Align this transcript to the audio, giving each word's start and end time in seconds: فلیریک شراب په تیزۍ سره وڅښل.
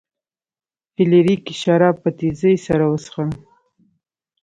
فلیریک 0.93 1.43
شراب 1.61 1.95
په 2.03 2.09
تیزۍ 2.17 2.55
سره 2.67 2.85
وڅښل. 2.87 3.29